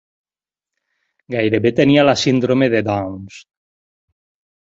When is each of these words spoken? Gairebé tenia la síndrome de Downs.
Gairebé 1.35 1.71
tenia 1.79 2.05
la 2.07 2.15
síndrome 2.21 2.71
de 2.77 2.81
Downs. 2.89 3.37